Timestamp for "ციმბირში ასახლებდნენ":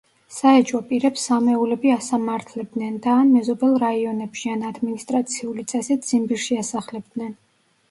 6.11-7.33